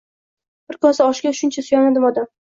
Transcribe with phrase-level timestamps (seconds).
[0.71, 2.33] Bir kosa oshga shuncha suyunadimi odam